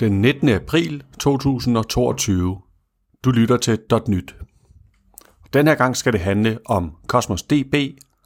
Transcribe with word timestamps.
Den 0.00 0.20
19. 0.20 0.48
april 0.48 1.02
2022. 1.18 2.58
Du 3.24 3.30
lytter 3.30 3.56
til 3.56 3.78
.nyt. 4.08 4.36
Den 5.52 5.66
her 5.66 5.74
gang 5.74 5.96
skal 5.96 6.12
det 6.12 6.20
handle 6.20 6.58
om 6.66 6.92
Cosmos 7.06 7.42
DB 7.42 7.74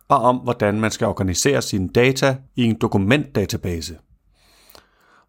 og 0.08 0.18
om, 0.18 0.36
hvordan 0.36 0.80
man 0.80 0.90
skal 0.90 1.06
organisere 1.06 1.62
sine 1.62 1.88
data 1.88 2.36
i 2.56 2.64
en 2.64 2.76
dokumentdatabase. 2.80 3.96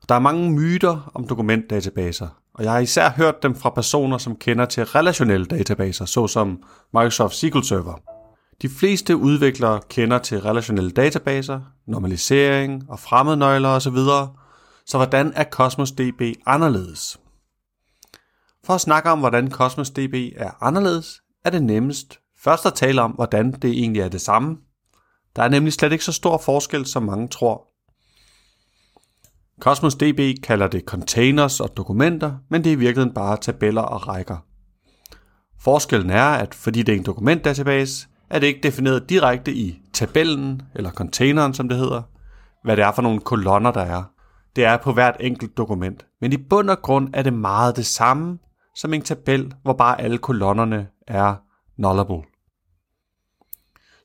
Der 0.09 0.16
er 0.16 0.20
mange 0.20 0.52
myter 0.52 1.12
om 1.13 1.27
dokumentdatabaser, 1.27 2.27
og 2.53 2.63
jeg 2.63 2.71
har 2.71 2.80
især 2.80 3.09
hørt 3.09 3.44
dem 3.44 3.55
fra 3.55 3.70
personer, 3.70 4.17
som 4.17 4.35
kender 4.35 4.66
til 4.66 4.85
relationelle 4.85 5.45
databaser, 5.45 6.05
såsom 6.05 6.63
Microsoft 6.94 7.35
SQL 7.35 7.63
Server. 7.63 8.02
De 8.62 8.70
fleste 8.70 9.17
udviklere 9.17 9.80
kender 9.90 10.17
til 10.17 10.41
relationelle 10.41 10.91
databaser, 10.91 11.59
normalisering 11.88 12.84
og 12.90 12.99
fremmednøgler 12.99 13.70
osv., 13.70 13.98
så 14.89 14.98
hvordan 14.98 15.34
er 15.35 15.43
Cosmos 15.43 15.91
DB 15.91 16.21
anderledes? 16.45 17.20
For 18.66 18.73
at 18.73 18.81
snakke 18.81 19.09
om, 19.09 19.20
hvordan 19.20 19.52
Cosmos 19.52 19.89
DB 19.89 20.13
er 20.35 20.63
anderledes, 20.63 21.21
er 21.45 21.49
det 21.49 21.63
nemmest 21.63 22.20
først 22.43 22.66
at 22.66 22.73
tale 22.73 23.02
om, 23.02 23.11
hvordan 23.11 23.52
det 23.52 23.71
egentlig 23.71 24.02
er 24.02 24.09
det 24.09 24.21
samme. 24.21 24.57
Der 25.35 25.44
er 25.44 25.49
nemlig 25.49 25.73
slet 25.73 25.91
ikke 25.91 26.03
så 26.03 26.11
stor 26.11 26.38
forskel, 26.38 26.85
som 26.85 27.03
mange 27.03 27.27
tror. 27.27 27.67
Cosmos 29.59 29.95
DB 29.95 30.44
kalder 30.44 30.67
det 30.67 30.85
containers 30.85 31.59
og 31.59 31.77
dokumenter, 31.77 32.33
men 32.49 32.63
det 32.63 32.69
er 32.69 32.73
i 32.73 32.80
virkeligheden 32.80 33.13
bare 33.13 33.38
tabeller 33.38 33.81
og 33.81 34.08
rækker. 34.08 34.38
Forskellen 35.59 36.09
er, 36.09 36.25
at 36.30 36.55
fordi 36.55 36.83
det 36.83 36.94
er 36.94 36.97
en 36.97 37.05
dokumentdatabase, 37.05 38.08
er 38.30 38.39
det 38.39 38.47
ikke 38.47 38.63
defineret 38.63 39.09
direkte 39.09 39.53
i 39.53 39.80
tabellen, 39.94 40.61
eller 40.75 40.91
containeren 40.91 41.53
som 41.53 41.69
det 41.69 41.77
hedder, 41.77 42.02
hvad 42.63 42.77
det 42.77 42.85
er 42.85 42.91
for 42.91 43.02
nogle 43.02 43.19
kolonner, 43.19 43.71
der 43.71 43.81
er. 43.81 44.03
Det 44.59 44.67
er 44.67 44.77
på 44.77 44.93
hvert 44.93 45.15
enkelt 45.19 45.57
dokument. 45.57 46.05
Men 46.21 46.33
i 46.33 46.38
bund 46.38 46.69
og 46.69 46.81
grund 46.81 47.09
er 47.13 47.21
det 47.21 47.33
meget 47.33 47.75
det 47.75 47.85
samme 47.85 48.38
som 48.75 48.93
en 48.93 49.02
tabel, 49.02 49.53
hvor 49.63 49.73
bare 49.73 50.02
alle 50.02 50.17
kolonnerne 50.17 50.88
er 51.07 51.35
nullable. 51.77 52.21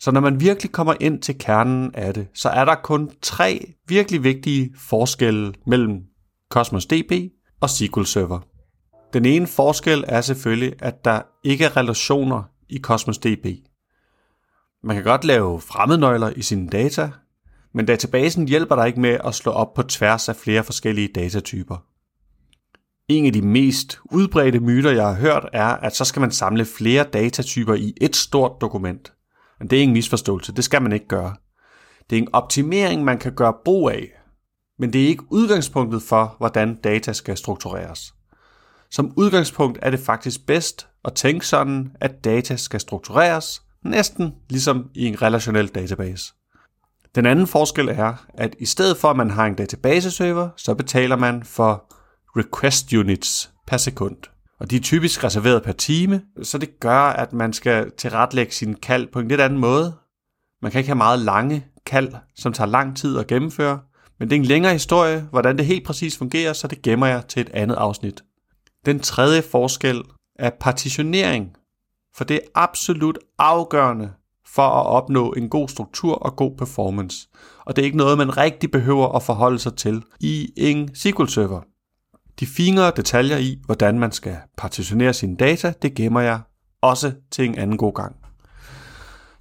Så 0.00 0.10
når 0.10 0.20
man 0.20 0.41
virkelig 0.41 0.72
kommer 0.72 0.94
ind 1.00 1.22
til 1.22 1.38
kernen 1.38 1.94
af 1.94 2.14
det, 2.14 2.28
så 2.34 2.48
er 2.48 2.64
der 2.64 2.75
kun 2.75 3.10
tre 3.22 3.75
virkelig 3.88 4.25
vigtige 4.25 4.75
forskelle 4.78 5.55
mellem 5.66 6.02
Cosmos 6.50 6.86
DB 6.86 7.12
og 7.60 7.70
SQL 7.70 8.05
Server. 8.05 8.41
Den 9.12 9.25
ene 9.25 9.47
forskel 9.47 10.05
er 10.08 10.20
selvfølgelig, 10.20 10.72
at 10.78 11.05
der 11.05 11.22
ikke 11.44 11.64
er 11.64 11.77
relationer 11.77 12.42
i 12.69 12.80
Cosmos 12.80 13.19
DB. 13.19 13.47
Man 14.84 14.97
kan 14.97 15.05
godt 15.05 15.25
lave 15.25 15.60
fremmednøgler 15.60 16.30
i 16.30 16.42
sine 16.42 16.69
data, 16.69 17.10
men 17.75 17.86
databasen 17.86 18.48
hjælper 18.48 18.77
dig 18.77 18.86
ikke 18.86 19.00
med 19.00 19.19
at 19.25 19.34
slå 19.34 19.53
op 19.53 19.75
på 19.75 19.83
tværs 19.83 20.28
af 20.28 20.36
flere 20.36 20.64
forskellige 20.64 21.08
datatyper. 21.14 21.77
En 23.08 23.27
af 23.27 23.33
de 23.33 23.42
mest 23.42 23.98
udbredte 24.05 24.61
myter, 24.61 24.91
jeg 24.91 25.06
har 25.06 25.14
hørt, 25.14 25.48
er, 25.53 25.66
at 25.66 25.97
så 25.97 26.05
skal 26.05 26.20
man 26.20 26.31
samle 26.31 26.64
flere 26.64 27.05
datatyper 27.05 27.75
i 27.75 27.94
et 28.00 28.16
stort 28.16 28.61
dokument. 28.61 29.12
Men 29.58 29.70
det 29.70 29.78
er 29.78 29.83
ingen 29.83 29.92
misforståelse, 29.92 30.53
det 30.53 30.64
skal 30.64 30.83
man 30.83 30.92
ikke 30.92 31.08
gøre. 31.08 31.36
Det 32.11 32.19
er 32.19 32.22
en 32.22 32.34
optimering, 32.34 33.05
man 33.05 33.19
kan 33.19 33.34
gøre 33.34 33.55
brug 33.64 33.91
af, 33.91 34.11
men 34.78 34.92
det 34.92 35.05
er 35.05 35.09
ikke 35.09 35.33
udgangspunktet 35.33 36.03
for, 36.03 36.34
hvordan 36.38 36.75
data 36.75 37.12
skal 37.12 37.36
struktureres. 37.36 38.14
Som 38.91 39.12
udgangspunkt 39.16 39.78
er 39.83 39.91
det 39.91 40.00
faktisk 40.00 40.47
bedst 40.47 40.88
at 41.05 41.14
tænke 41.14 41.47
sådan, 41.47 41.91
at 42.00 42.25
data 42.25 42.56
skal 42.56 42.81
struktureres, 42.81 43.62
næsten 43.84 44.34
ligesom 44.50 44.91
i 44.94 45.06
en 45.06 45.22
relationel 45.22 45.69
database. 45.69 46.33
Den 47.15 47.27
anden 47.27 47.47
forskel 47.47 47.89
er, 47.89 48.27
at 48.34 48.55
i 48.59 48.67
stedet 48.67 48.97
for 48.97 49.11
at 49.11 49.17
man 49.17 49.31
har 49.31 49.47
en 49.47 49.55
databaseserver, 49.55 50.48
så 50.57 50.75
betaler 50.75 51.17
man 51.17 51.45
for 51.45 51.84
request 52.37 52.93
units 52.93 53.50
per 53.66 53.77
sekund. 53.77 54.16
Og 54.61 54.71
de 54.71 54.77
er 54.77 54.81
typisk 54.81 55.25
reserveret 55.25 55.62
per 55.62 55.72
time, 55.72 56.22
så 56.43 56.59
det 56.59 56.81
gør, 56.81 57.00
at 57.00 57.33
man 57.33 57.53
skal 57.53 57.91
tilretlægge 57.99 58.53
sin 58.53 58.75
kald 58.75 59.06
på 59.12 59.21
en 59.21 59.28
lidt 59.28 59.41
anden 59.41 59.59
måde. 59.59 59.94
Man 60.62 60.72
kan 60.72 60.78
ikke 60.78 60.88
have 60.88 60.97
meget 60.97 61.19
lange 61.19 61.66
kald, 61.87 62.15
som 62.37 62.53
tager 62.53 62.69
lang 62.69 62.97
tid 62.97 63.19
at 63.19 63.27
gennemføre, 63.27 63.81
men 64.19 64.31
det 64.31 64.37
er 64.37 64.41
en 64.41 64.47
længere 64.47 64.72
historie, 64.72 65.21
hvordan 65.31 65.59
det 65.59 65.67
helt 65.67 65.87
præcis 65.87 66.19
fungerer, 66.19 66.53
så 66.53 66.67
det 66.69 66.83
gemmer 66.83 67.06
jeg 67.06 67.27
til 67.28 67.41
et 67.41 67.50
andet 67.55 67.75
afsnit. 67.75 68.25
Den 68.87 69.00
tredje 69.00 69.43
forskel 69.43 70.03
er 70.38 70.50
partitionering, 70.61 71.56
for 72.17 72.25
det 72.25 72.37
er 72.37 72.49
absolut 72.55 73.19
afgørende 73.38 74.12
for 74.49 74.62
at 74.62 74.87
opnå 74.87 75.32
en 75.32 75.49
god 75.49 75.69
struktur 75.69 76.15
og 76.15 76.37
god 76.37 76.56
performance. 76.59 77.28
Og 77.66 77.77
det 77.77 77.82
er 77.82 77.87
ikke 77.87 77.97
noget, 77.97 78.19
man 78.19 78.37
rigtig 78.37 78.71
behøver 78.71 79.09
at 79.09 79.22
forholde 79.22 79.59
sig 79.59 79.77
til 79.77 80.03
i 80.21 80.53
en 80.56 80.94
SQL-server. 80.94 81.60
De 82.41 82.47
finere 82.47 82.93
detaljer 82.97 83.37
i, 83.37 83.59
hvordan 83.66 83.99
man 83.99 84.12
skal 84.12 84.37
partitionere 84.56 85.12
sine 85.12 85.37
data, 85.37 85.72
det 85.82 85.94
gemmer 85.94 86.21
jeg 86.21 86.41
også 86.82 87.12
til 87.31 87.44
en 87.44 87.59
anden 87.59 87.77
god 87.77 87.94
gang. 87.94 88.16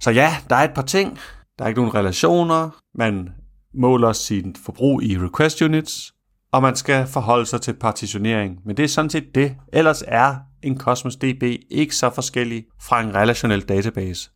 Så 0.00 0.10
ja, 0.10 0.36
der 0.50 0.56
er 0.56 0.64
et 0.64 0.74
par 0.74 0.82
ting. 0.82 1.18
Der 1.58 1.64
er 1.64 1.68
ikke 1.68 1.80
nogen 1.80 1.94
relationer. 1.94 2.70
Man 2.94 3.28
måler 3.74 4.12
sin 4.12 4.56
forbrug 4.64 5.02
i 5.02 5.18
request 5.18 5.62
units, 5.62 6.14
og 6.52 6.62
man 6.62 6.76
skal 6.76 7.06
forholde 7.06 7.46
sig 7.46 7.60
til 7.60 7.72
partitionering. 7.72 8.58
Men 8.64 8.76
det 8.76 8.82
er 8.82 8.88
sådan 8.88 9.10
set 9.10 9.34
det. 9.34 9.56
Ellers 9.72 10.02
er 10.06 10.36
en 10.62 10.78
Cosmos 10.78 11.16
DB 11.16 11.42
ikke 11.70 11.96
så 11.96 12.10
forskellig 12.10 12.64
fra 12.82 13.02
en 13.02 13.14
relationel 13.14 13.60
database. 13.60 14.30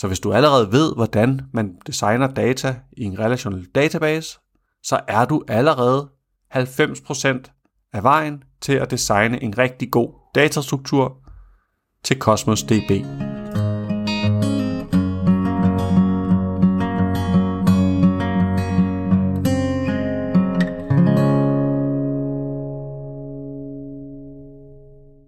Så 0.00 0.06
hvis 0.06 0.20
du 0.20 0.32
allerede 0.32 0.72
ved, 0.72 0.94
hvordan 0.94 1.40
man 1.52 1.76
designer 1.86 2.26
data 2.26 2.76
i 2.92 3.04
en 3.04 3.18
relational 3.18 3.64
database, 3.74 4.38
så 4.82 5.00
er 5.08 5.24
du 5.24 5.42
allerede 5.48 6.08
90% 6.54 7.90
af 7.92 8.02
vejen 8.02 8.42
til 8.60 8.72
at 8.72 8.90
designe 8.90 9.42
en 9.42 9.58
rigtig 9.58 9.90
god 9.90 10.12
datastruktur 10.34 11.16
til 12.04 12.18
Cosmos 12.18 12.62
DB. 12.62 12.90